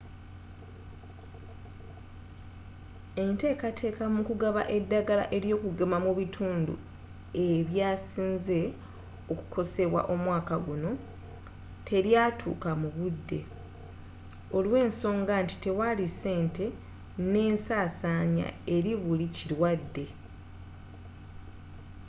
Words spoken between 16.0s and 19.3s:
ssente n'ensasanya eri buli